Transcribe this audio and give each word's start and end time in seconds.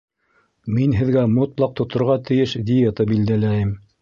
Мин 0.77 0.95
һеҙгә 0.99 1.25
мотлаҡ 1.33 1.75
тоторға 1.81 2.17
тейеш 2.31 2.57
диета 2.71 3.09
билдәләйем 3.15 3.77